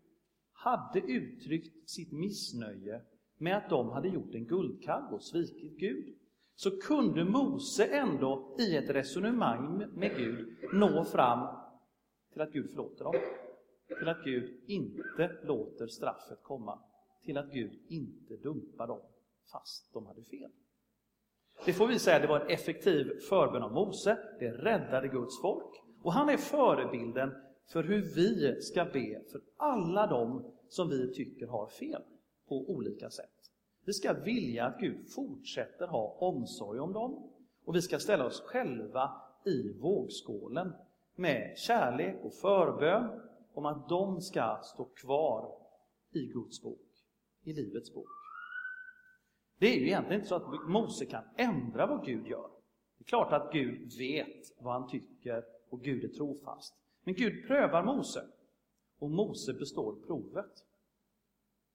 hade 0.57 1.01
uttryckt 1.01 1.91
sitt 1.91 2.13
missnöje 2.13 3.03
med 3.39 3.57
att 3.57 3.71
de 3.71 3.89
hade 3.89 4.09
gjort 4.09 4.35
en 4.35 4.47
guldkalv 4.47 5.15
och 5.15 5.23
svikit 5.23 5.79
Gud, 5.79 6.15
så 6.55 6.81
kunde 6.81 7.25
Mose 7.25 7.85
ändå 7.85 8.57
i 8.59 8.77
ett 8.77 8.91
resonemang 8.91 9.85
med 9.95 10.17
Gud 10.17 10.57
nå 10.73 11.05
fram 11.05 11.57
till 12.33 12.41
att 12.43 12.53
Gud 12.53 12.71
förlåter 12.71 13.05
dem. 13.05 13.15
Till 13.99 14.09
att 14.09 14.25
Gud 14.25 14.61
inte 14.67 15.41
låter 15.43 15.87
straffet 15.87 16.43
komma. 16.43 16.79
Till 17.25 17.39
att 17.39 17.53
Gud 17.53 17.81
inte 17.89 18.37
dumpar 18.37 18.87
dem 18.87 19.01
fast 19.53 19.93
de 19.93 20.07
hade 20.07 20.23
fel. 20.23 20.51
Det 21.65 21.73
får 21.73 21.87
vi 21.87 21.99
säga, 21.99 22.19
det 22.19 22.27
var 22.27 22.41
en 22.41 22.51
effektiv 22.51 23.21
förbön 23.29 23.63
av 23.63 23.73
Mose. 23.73 24.19
Det 24.39 24.51
räddade 24.51 25.09
Guds 25.09 25.41
folk. 25.41 25.83
Och 26.03 26.13
han 26.13 26.29
är 26.29 26.37
förebilden 26.37 27.35
för 27.67 27.83
hur 27.83 28.03
vi 28.03 28.61
ska 28.61 28.85
be 28.85 29.23
för 29.33 29.41
alla 29.57 30.07
dem 30.07 30.53
som 30.69 30.89
vi 30.89 31.15
tycker 31.15 31.47
har 31.47 31.67
fel 31.67 32.03
på 32.49 32.71
olika 32.71 33.11
sätt. 33.11 33.31
Vi 33.85 33.93
ska 33.93 34.13
vilja 34.13 34.67
att 34.67 34.81
Gud 34.81 35.13
fortsätter 35.15 35.87
ha 35.87 36.17
omsorg 36.21 36.81
om 36.81 36.93
dem 36.93 37.31
och 37.65 37.77
vi 37.77 37.83
ska 37.83 37.99
ställa 37.99 38.27
oss 38.27 38.41
själva 38.41 39.23
i 39.45 39.73
vågskålen 39.81 40.73
med 41.15 41.59
kärlek 41.59 42.17
och 42.23 42.35
förbön 42.35 43.21
om 43.55 43.67
att 43.67 43.89
de 43.89 44.21
ska 44.21 44.61
stå 44.63 44.85
kvar 44.85 45.59
i 46.13 46.27
Guds 46.27 46.63
bok, 46.63 46.89
i 47.43 47.53
Livets 47.53 47.95
bok. 47.95 48.09
Det 49.59 49.67
är 49.67 49.81
ju 49.81 49.87
egentligen 49.87 50.21
inte 50.21 50.29
så 50.29 50.35
att 50.35 50.69
Mose 50.69 51.07
kan 51.07 51.25
ändra 51.37 51.87
vad 51.87 52.07
Gud 52.07 52.27
gör. 52.27 52.51
Det 52.99 53.03
är 53.03 53.07
klart 53.07 53.33
att 53.33 53.53
Gud 53.53 53.93
vet 53.99 54.53
vad 54.59 54.73
han 54.73 54.91
tycker 54.91 55.45
och 55.71 55.81
Gud 55.81 56.05
är 56.05 56.09
trofast. 56.09 56.75
Men 57.07 57.15
Gud 57.15 57.47
prövar 57.47 57.83
Mose 57.83 58.27
och 58.99 59.11
Mose 59.11 59.55
består 59.55 60.07
provet. 60.07 60.65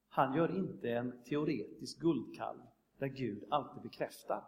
Han 0.09 0.35
gör 0.35 0.55
inte 0.57 0.89
en 0.89 1.23
teoretisk 1.23 1.99
guldkalv 1.99 2.61
där 2.97 3.07
Gud 3.07 3.43
alltid 3.49 3.81
bekräftar, 3.81 4.43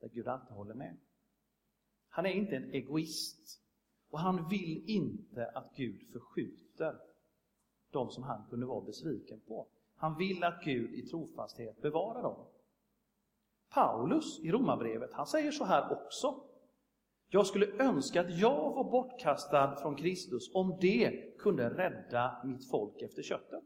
där 0.00 0.08
Gud 0.08 0.28
alltid 0.28 0.56
håller 0.56 0.74
med. 0.74 0.96
Han 2.08 2.26
är 2.26 2.30
inte 2.30 2.56
en 2.56 2.70
egoist 2.70 3.62
och 4.10 4.18
han 4.18 4.48
vill 4.48 4.84
inte 4.86 5.50
att 5.50 5.76
Gud 5.76 6.12
förskjuter 6.12 6.98
de 7.90 8.10
som 8.10 8.22
han 8.22 8.46
kunde 8.50 8.66
vara 8.66 8.84
besviken 8.84 9.40
på. 9.40 9.68
Han 9.96 10.18
vill 10.18 10.44
att 10.44 10.64
Gud 10.64 10.94
i 10.94 11.06
trofasthet 11.06 11.82
bevarar 11.82 12.22
dem. 12.22 12.46
Paulus 13.68 14.40
i 14.44 14.52
Romarbrevet, 14.52 15.12
han 15.12 15.26
säger 15.26 15.50
så 15.50 15.64
här 15.64 15.92
också. 15.92 16.47
Jag 17.30 17.46
skulle 17.46 17.66
önska 17.66 18.20
att 18.20 18.38
jag 18.38 18.74
var 18.74 18.90
bortkastad 18.90 19.76
från 19.76 19.96
Kristus 19.96 20.54
om 20.54 20.78
det 20.80 21.38
kunde 21.38 21.70
rädda 21.70 22.42
mitt 22.44 22.70
folk 22.70 23.02
efter 23.02 23.22
köttet. 23.22 23.64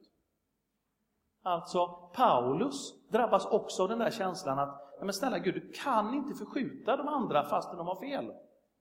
Alltså, 1.42 1.86
Paulus 2.14 3.08
drabbas 3.08 3.46
också 3.46 3.82
av 3.82 3.88
den 3.88 3.98
där 3.98 4.10
känslan 4.10 4.58
att, 4.58 4.98
men 5.00 5.12
snälla 5.12 5.38
Gud, 5.38 5.54
du 5.54 5.72
kan 5.72 6.14
inte 6.14 6.34
förskjuta 6.34 6.96
de 6.96 7.08
andra 7.08 7.44
fastän 7.44 7.76
de 7.76 7.86
har 7.86 8.00
fel. 8.00 8.32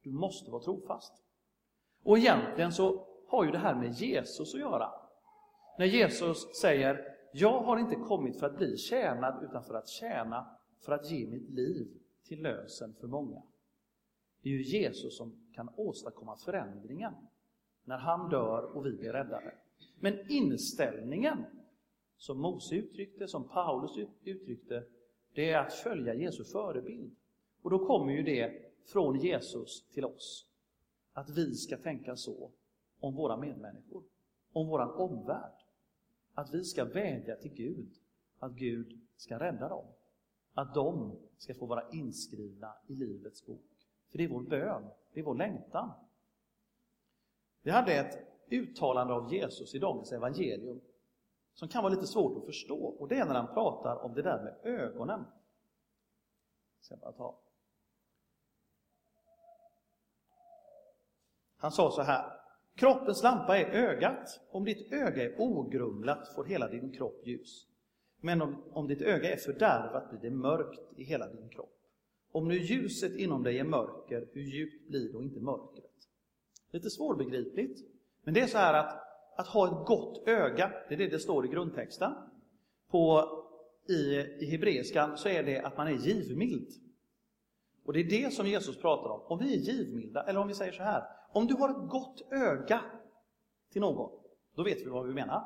Du 0.03 0.11
måste 0.11 0.51
vara 0.51 0.63
trofast. 0.63 1.13
Och 2.03 2.17
egentligen 2.17 2.71
så 2.71 3.07
har 3.27 3.43
ju 3.43 3.51
det 3.51 3.57
här 3.57 3.75
med 3.75 3.91
Jesus 3.91 4.53
att 4.53 4.59
göra. 4.59 4.89
När 5.77 5.85
Jesus 5.85 6.55
säger, 6.61 6.99
jag 7.33 7.61
har 7.61 7.77
inte 7.77 7.95
kommit 7.95 8.39
för 8.39 8.45
att 8.45 8.57
bli 8.57 8.77
tjänad 8.77 9.43
utan 9.43 9.63
för 9.63 9.73
att 9.73 9.87
tjäna, 9.87 10.57
för 10.85 10.93
att 10.93 11.11
ge 11.11 11.27
mitt 11.27 11.49
liv 11.49 11.87
till 12.23 12.41
lösen 12.41 12.95
för 12.99 13.07
många. 13.07 13.41
Det 14.41 14.49
är 14.49 14.53
ju 14.53 14.63
Jesus 14.63 15.17
som 15.17 15.33
kan 15.53 15.69
åstadkomma 15.75 16.37
förändringen 16.37 17.13
när 17.83 17.97
han 17.97 18.29
dör 18.29 18.63
och 18.63 18.85
vi 18.85 18.91
blir 18.91 19.13
räddade. 19.13 19.53
Men 19.99 20.31
inställningen 20.31 21.45
som 22.17 22.39
Mose 22.39 22.75
uttryckte, 22.75 23.27
som 23.27 23.43
Paulus 23.43 23.97
uttryckte, 24.23 24.83
det 25.33 25.51
är 25.51 25.59
att 25.59 25.73
följa 25.73 26.13
Jesu 26.13 26.43
förebild. 26.43 27.15
Och 27.61 27.69
då 27.69 27.85
kommer 27.87 28.13
ju 28.13 28.23
det 28.23 28.71
från 28.85 29.19
Jesus 29.19 29.87
till 29.93 30.05
oss. 30.05 30.47
Att 31.13 31.29
vi 31.29 31.55
ska 31.55 31.77
tänka 31.77 32.15
så 32.15 32.51
om 32.99 33.15
våra 33.15 33.37
medmänniskor, 33.37 34.03
om 34.51 34.67
våran 34.67 34.91
omvärld. 34.91 35.65
Att 36.33 36.53
vi 36.53 36.63
ska 36.63 36.85
vädja 36.85 37.35
till 37.35 37.53
Gud, 37.53 37.89
att 38.39 38.51
Gud 38.51 38.99
ska 39.17 39.39
rädda 39.39 39.69
dem. 39.69 39.85
Att 40.53 40.73
de 40.73 41.15
ska 41.37 41.53
få 41.53 41.65
vara 41.65 41.89
inskrivna 41.89 42.73
i 42.87 42.95
Livets 42.95 43.45
bok. 43.45 43.80
För 44.11 44.17
det 44.17 44.23
är 44.23 44.27
vår 44.27 44.41
bön, 44.41 44.89
det 45.13 45.19
är 45.19 45.23
vår 45.23 45.35
längtan. 45.35 45.91
Vi 47.61 47.71
hade 47.71 47.93
ett 47.93 48.27
uttalande 48.49 49.13
av 49.13 49.33
Jesus 49.33 49.75
i 49.75 49.79
dagens 49.79 50.11
evangelium 50.11 50.81
som 51.53 51.67
kan 51.67 51.83
vara 51.83 51.93
lite 51.93 52.07
svårt 52.07 52.37
att 52.37 52.45
förstå. 52.45 52.85
Och 52.85 53.07
det 53.07 53.15
är 53.15 53.25
när 53.25 53.35
han 53.35 53.53
pratar 53.53 53.95
om 53.95 54.13
det 54.13 54.21
där 54.21 54.43
med 54.43 54.73
ögonen. 54.79 55.25
Ska 56.79 56.97
bara 56.97 57.11
ta. 57.11 57.39
Han 61.57 61.71
sa 61.71 61.91
så 61.91 62.01
här. 62.01 62.31
Kroppens 62.75 63.23
lampa 63.23 63.57
är 63.57 63.65
ögat. 63.65 64.39
Om 64.51 64.65
ditt 64.65 64.93
öga 64.93 65.23
är 65.23 65.41
ogrumlat 65.41 66.35
får 66.35 66.45
hela 66.45 66.67
din 66.67 66.91
kropp 66.91 67.27
ljus. 67.27 67.67
Men 68.19 68.41
om, 68.41 68.63
om 68.73 68.87
ditt 68.87 69.01
öga 69.01 69.33
är 69.33 69.37
fördärvat 69.37 70.09
blir 70.09 70.19
det 70.19 70.35
mörkt 70.35 70.81
i 70.95 71.03
hela 71.03 71.27
din 71.27 71.49
kropp. 71.49 71.80
Om 72.31 72.47
nu 72.47 72.57
ljuset 72.57 73.15
inom 73.15 73.43
dig 73.43 73.59
är 73.59 73.63
mörker, 73.63 74.27
hur 74.33 74.41
djupt 74.41 74.87
blir 74.87 75.13
då 75.13 75.23
inte 75.23 75.39
mörkret? 75.39 76.07
Lite 76.71 76.89
svårbegripligt. 76.89 77.79
Men 78.23 78.33
det 78.33 78.39
är 78.39 78.47
så 78.47 78.57
här 78.57 78.73
att 78.73 79.11
att 79.35 79.47
ha 79.47 79.67
ett 79.67 79.87
gott 79.87 80.27
öga, 80.27 80.71
det 80.89 80.93
är 80.93 80.97
det 80.97 81.07
det 81.07 81.19
står 81.19 81.45
i 81.45 81.49
grundtexten. 81.49 82.11
På, 82.89 83.29
i, 83.89 83.95
I 84.39 84.45
hebreiskan 84.51 85.17
så 85.17 85.29
är 85.29 85.43
det 85.43 85.59
att 85.59 85.77
man 85.77 85.87
är 85.87 85.91
givmild. 85.91 86.69
Och 87.85 87.93
det 87.93 87.99
är 87.99 88.09
det 88.09 88.33
som 88.33 88.47
Jesus 88.47 88.77
pratar 88.77 89.09
om. 89.09 89.21
Om 89.21 89.39
vi 89.39 89.53
är 89.53 89.57
givmilda, 89.57 90.23
eller 90.23 90.39
om 90.39 90.47
vi 90.47 90.53
säger 90.53 90.71
så 90.71 90.83
här. 90.83 91.03
Om 91.31 91.47
du 91.47 91.53
har 91.53 91.69
ett 91.69 91.89
gott 91.89 92.21
öga 92.31 92.81
till 93.71 93.81
någon, 93.81 94.11
då 94.55 94.63
vet 94.63 94.81
vi 94.81 94.85
vad 94.85 95.07
vi 95.07 95.13
menar. 95.13 95.43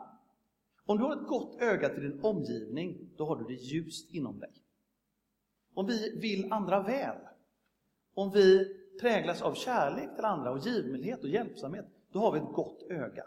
Om 0.85 0.97
du 0.97 1.03
har 1.03 1.13
ett 1.13 1.27
gott 1.27 1.61
öga 1.61 1.89
till 1.89 2.03
din 2.03 2.19
omgivning, 2.23 3.09
då 3.17 3.25
har 3.25 3.35
du 3.35 3.43
det 3.43 3.61
ljust 3.61 4.13
inom 4.13 4.39
dig. 4.39 4.51
Om 5.75 5.85
vi 5.85 6.19
vill 6.19 6.51
andra 6.51 6.83
väl, 6.83 7.17
om 8.13 8.31
vi 8.31 8.75
präglas 9.01 9.41
av 9.41 9.53
kärlek 9.53 10.15
till 10.15 10.25
andra 10.25 10.51
och 10.51 10.59
givmildhet 10.59 11.23
och 11.23 11.29
hjälpsamhet, 11.29 11.85
då 12.11 12.19
har 12.19 12.31
vi 12.31 12.39
ett 12.39 12.53
gott 12.53 12.83
öga 12.89 13.25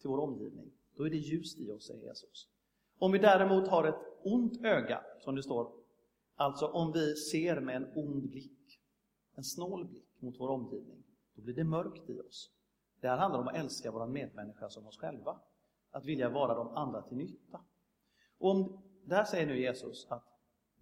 till 0.00 0.10
vår 0.10 0.18
omgivning. 0.18 0.70
Då 0.96 1.06
är 1.06 1.10
det 1.10 1.16
ljust 1.16 1.58
i 1.58 1.70
oss, 1.70 1.86
säger 1.86 2.06
Jesus. 2.06 2.48
Om 2.98 3.12
vi 3.12 3.18
däremot 3.18 3.68
har 3.68 3.84
ett 3.84 4.00
ont 4.22 4.64
öga, 4.64 5.00
som 5.20 5.34
det 5.34 5.42
står, 5.42 5.72
alltså 6.34 6.66
om 6.66 6.92
vi 6.92 7.14
ser 7.14 7.60
med 7.60 7.76
en 7.76 7.92
ond 7.94 8.30
blick, 8.30 8.80
en 9.34 9.44
snål 9.44 9.84
blick 9.84 10.08
mot 10.18 10.40
vår 10.40 10.48
omgivning, 10.48 11.04
då 11.34 11.42
blir 11.42 11.54
det 11.54 11.64
mörkt 11.64 12.10
i 12.10 12.20
oss. 12.20 12.50
Det 13.00 13.08
här 13.08 13.16
handlar 13.16 13.40
om 13.40 13.48
att 13.48 13.56
älska 13.56 13.90
våra 13.90 14.06
medmänniskor 14.06 14.68
som 14.68 14.86
oss 14.86 14.98
själva. 14.98 15.40
Att 15.90 16.04
vilja 16.04 16.28
vara 16.28 16.54
de 16.54 16.68
andra 16.68 17.02
till 17.02 17.16
nytta. 17.16 17.60
Och 18.38 18.50
om, 18.50 18.82
där 19.04 19.24
säger 19.24 19.46
nu 19.46 19.60
Jesus 19.60 20.06
att 20.10 20.33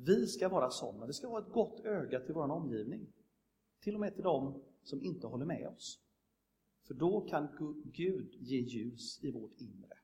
vi 0.06 0.26
ska 0.26 0.48
vara 0.48 0.70
sådana, 0.70 1.06
det 1.06 1.12
ska 1.12 1.28
vara 1.28 1.42
ett 1.42 1.52
gott 1.52 1.80
öga 1.80 2.20
till 2.20 2.34
vår 2.34 2.50
omgivning. 2.50 3.06
Till 3.80 3.94
och 3.94 4.00
med 4.00 4.14
till 4.14 4.24
dem 4.24 4.62
som 4.82 5.02
inte 5.02 5.26
håller 5.26 5.44
med 5.44 5.68
oss. 5.68 6.00
För 6.86 6.94
då 6.94 7.20
kan 7.20 7.48
Gud 7.84 8.34
ge 8.34 8.60
ljus 8.60 9.24
i 9.24 9.30
vårt 9.30 9.60
inre. 9.60 9.98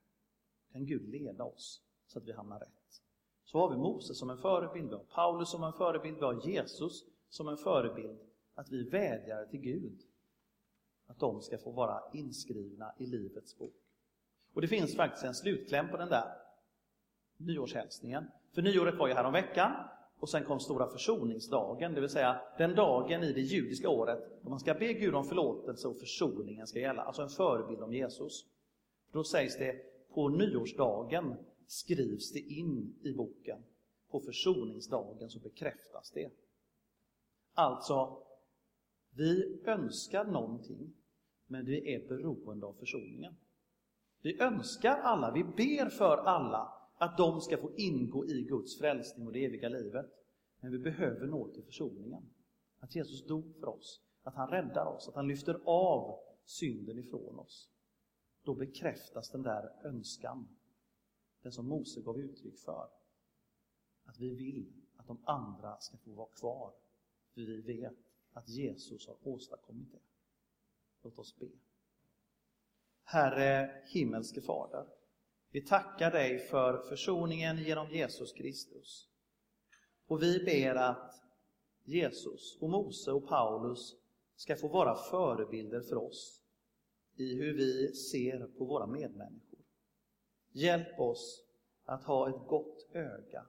Kan 0.71 0.85
Gud 0.85 1.09
leda 1.09 1.43
oss 1.43 1.83
så 2.07 2.19
att 2.19 2.27
vi 2.27 2.31
hamnar 2.31 2.59
rätt. 2.59 3.01
Så 3.43 3.57
har 3.57 3.69
vi 3.69 3.77
Moses 3.77 4.17
som 4.17 4.29
en 4.29 4.37
förebild, 4.37 4.89
vi 4.89 4.95
har 4.95 5.03
Paulus 5.03 5.49
som 5.49 5.63
en 5.63 5.73
förebild, 5.73 6.17
vi 6.17 6.23
har 6.23 6.47
Jesus 6.47 7.05
som 7.29 7.47
en 7.47 7.57
förebild. 7.57 8.19
Att 8.53 8.71
vi 8.71 8.89
vädjar 8.89 9.45
till 9.45 9.59
Gud 9.59 10.01
att 11.07 11.19
de 11.19 11.41
ska 11.41 11.57
få 11.57 11.71
vara 11.71 12.01
inskrivna 12.13 12.93
i 12.97 13.05
Livets 13.05 13.57
bok. 13.57 13.75
Och 14.53 14.61
det 14.61 14.67
finns 14.67 14.95
faktiskt 14.95 15.25
en 15.25 15.35
slutkläm 15.35 15.89
på 15.89 15.97
den 15.97 16.09
där 16.09 16.35
nyårshälsningen. 17.37 18.31
För 18.53 18.61
nyåret 18.61 18.95
var 18.95 19.07
ju 19.07 19.13
häromveckan 19.13 19.71
och 20.19 20.29
sen 20.29 20.43
kom 20.43 20.59
stora 20.59 20.87
försoningsdagen, 20.87 21.93
det 21.93 22.01
vill 22.01 22.09
säga 22.09 22.41
den 22.57 22.75
dagen 22.75 23.23
i 23.23 23.33
det 23.33 23.41
judiska 23.41 23.89
året 23.89 24.41
då 24.41 24.49
man 24.49 24.59
ska 24.59 24.73
be 24.73 24.93
Gud 24.93 25.15
om 25.15 25.25
förlåtelse 25.25 25.87
och 25.87 25.99
försoningen 25.99 26.67
ska 26.67 26.79
gälla, 26.79 27.01
alltså 27.01 27.21
en 27.21 27.29
förebild 27.29 27.81
om 27.81 27.93
Jesus. 27.93 28.45
Då 29.11 29.23
sägs 29.23 29.57
det 29.57 29.75
på 30.13 30.29
nyårsdagen 30.29 31.35
skrivs 31.67 32.31
det 32.31 32.39
in 32.39 32.95
i 33.03 33.13
boken. 33.13 33.63
På 34.11 34.19
försoningsdagen 34.19 35.29
så 35.29 35.39
bekräftas 35.39 36.11
det. 36.11 36.29
Alltså, 37.53 38.23
vi 39.15 39.61
önskar 39.65 40.25
någonting, 40.25 40.93
men 41.47 41.65
vi 41.65 41.93
är 41.93 42.07
beroende 42.07 42.65
av 42.65 42.73
försoningen. 42.73 43.33
Vi 44.21 44.41
önskar 44.41 44.97
alla, 44.97 45.31
vi 45.31 45.43
ber 45.43 45.89
för 45.89 46.17
alla 46.17 46.78
att 46.99 47.17
de 47.17 47.41
ska 47.41 47.57
få 47.57 47.71
ingå 47.75 48.25
i 48.25 48.43
Guds 48.43 48.77
frälsning 48.77 49.27
och 49.27 49.33
det 49.33 49.45
eviga 49.45 49.69
livet. 49.69 50.05
Men 50.59 50.71
vi 50.71 50.79
behöver 50.79 51.27
nå 51.27 51.47
till 51.47 51.63
försoningen. 51.63 52.29
Att 52.79 52.95
Jesus 52.95 53.25
dog 53.25 53.55
för 53.59 53.67
oss, 53.67 54.01
att 54.23 54.35
han 54.35 54.49
räddar 54.49 54.85
oss, 54.85 55.07
att 55.07 55.15
han 55.15 55.27
lyfter 55.27 55.61
av 55.65 56.19
synden 56.45 56.99
ifrån 56.99 57.39
oss. 57.39 57.69
Då 58.43 58.55
bekräftas 58.55 59.29
den 59.29 59.41
där 59.41 59.71
önskan, 59.83 60.47
den 61.41 61.51
som 61.51 61.67
Mose 61.67 62.01
gav 62.01 62.19
uttryck 62.19 62.57
för. 62.57 62.89
Att 64.05 64.19
vi 64.19 64.35
vill 64.35 64.73
att 64.97 65.07
de 65.07 65.17
andra 65.23 65.77
ska 65.79 65.97
få 65.97 66.11
vara 66.11 66.29
kvar, 66.29 66.73
för 67.33 67.41
vi 67.41 67.61
vet 67.61 67.97
att 68.33 68.49
Jesus 68.49 69.07
har 69.07 69.17
åstadkommit 69.23 69.91
det. 69.91 69.99
Låt 71.01 71.19
oss 71.19 71.39
be. 71.39 71.49
Herre 73.03 73.83
himmelske 73.87 74.41
Fader, 74.41 74.85
vi 75.51 75.61
tackar 75.61 76.11
dig 76.11 76.39
för 76.39 76.77
försoningen 76.77 77.57
genom 77.57 77.89
Jesus 77.91 78.33
Kristus. 78.33 79.09
Och 80.07 80.23
vi 80.23 80.43
ber 80.43 80.75
att 80.75 81.21
Jesus 81.83 82.57
och 82.61 82.69
Mose 82.69 83.11
och 83.11 83.27
Paulus 83.27 83.95
ska 84.35 84.55
få 84.55 84.67
vara 84.67 84.95
förebilder 84.95 85.81
för 85.81 85.95
oss 85.95 86.41
i 87.15 87.35
hur 87.35 87.53
vi 87.53 87.93
ser 87.93 88.47
på 88.57 88.65
våra 88.65 88.87
medmänniskor. 88.87 89.59
Hjälp 90.51 90.99
oss 90.99 91.45
att 91.85 92.03
ha 92.03 92.29
ett 92.29 92.47
gott 92.47 92.87
öga 92.93 93.45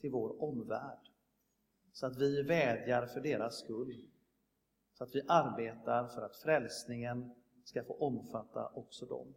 till 0.00 0.10
vår 0.10 0.42
omvärld, 0.42 1.10
så 1.92 2.06
att 2.06 2.16
vi 2.16 2.42
vädjar 2.42 3.06
för 3.06 3.20
deras 3.20 3.58
skull, 3.58 4.08
så 4.92 5.04
att 5.04 5.14
vi 5.14 5.22
arbetar 5.28 6.08
för 6.08 6.22
att 6.22 6.36
frälsningen 6.36 7.34
ska 7.64 7.84
få 7.84 7.94
omfatta 7.94 8.68
också 8.74 9.06
dem. 9.06 9.34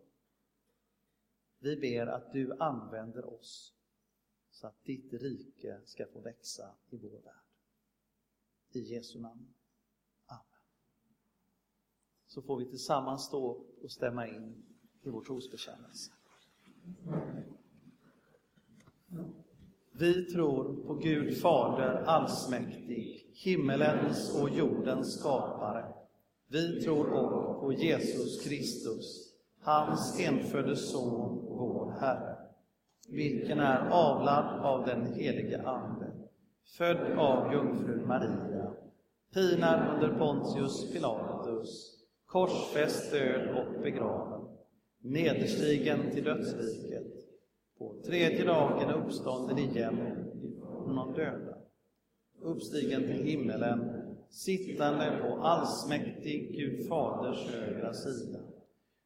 Vi 1.66 1.76
ber 1.76 2.08
att 2.08 2.32
du 2.32 2.58
använder 2.60 3.34
oss 3.34 3.74
så 4.52 4.68
att 4.68 4.84
ditt 4.84 5.14
rike 5.14 5.82
ska 5.86 6.06
få 6.14 6.20
växa 6.20 6.76
i 6.90 6.98
vår 6.98 7.22
värld. 7.22 7.44
I 8.72 8.80
Jesu 8.80 9.20
namn. 9.20 9.54
Amen. 10.26 10.44
Så 12.28 12.42
får 12.42 12.60
vi 12.60 12.66
tillsammans 12.66 13.26
stå 13.26 13.66
och 13.82 13.92
stämma 13.92 14.28
in 14.28 14.66
i 15.02 15.10
vår 15.10 15.22
trosbekännelse. 15.22 16.12
Vi 19.92 20.26
tror 20.26 20.86
på 20.88 20.94
Gud 20.94 21.38
Fader 21.38 22.04
allsmäktig, 22.06 23.32
himmelens 23.34 24.42
och 24.42 24.50
jordens 24.50 25.20
skapare. 25.20 25.94
Vi 26.48 26.82
tror 26.82 27.14
också 27.14 27.60
på 27.60 27.74
Jesus 27.74 28.44
Kristus, 28.44 29.36
hans 29.60 30.20
enfödde 30.20 30.76
Son, 30.76 31.45
Herre, 32.00 32.36
vilken 33.10 33.60
är 33.60 33.90
avlad 33.90 34.66
av 34.66 34.86
den 34.86 35.14
helige 35.14 35.68
Ande, 35.68 36.12
född 36.78 37.18
av 37.18 37.54
jungfrun 37.54 38.08
Maria, 38.08 38.72
pinad 39.34 39.94
under 39.96 40.18
Pontius 40.20 40.94
Pilatus, 40.94 41.96
korsfäst, 42.26 43.12
död 43.12 43.50
och 43.58 43.82
begraven, 43.82 44.42
nederstigen 45.02 46.12
till 46.12 46.24
dödsriket, 46.24 47.08
på 47.78 47.96
tredje 48.06 48.46
dagen 48.46 48.90
uppstånden 48.90 49.58
igen 49.58 49.98
från 50.86 50.96
de 50.96 51.14
döda, 51.14 51.58
uppstigen 52.42 53.02
till 53.02 53.24
himmelen, 53.24 53.92
sittande 54.30 55.20
på 55.22 55.42
allsmäktig 55.42 56.52
Gud 56.52 56.88
Faders 56.88 57.52
högra 57.52 57.94
sida, 57.94 58.40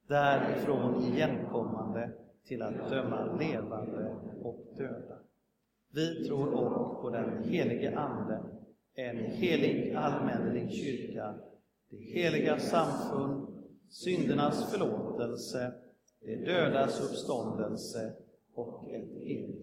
därifrån 0.08 1.04
igenkommande 1.04 2.12
till 2.47 2.62
att 2.62 2.89
döma 2.89 3.38
levande 3.39 4.15
och 4.41 4.73
döda. 4.78 5.19
Vi 5.93 6.25
tror 6.28 6.54
också 6.54 7.02
på 7.02 7.10
den 7.10 7.43
helige 7.43 7.97
Ande, 7.99 8.43
en 8.93 9.17
helig 9.17 9.93
allmännelig 9.95 10.71
kyrka, 10.71 11.36
det 11.89 11.97
heliga 11.97 12.60
samfund, 12.60 13.47
syndernas 13.89 14.71
förlåtelse, 14.71 15.73
det 16.21 16.36
dödas 16.36 17.02
uppståndelse 17.10 18.13
och 18.54 18.89
ett 18.89 19.12
evigt 19.21 19.58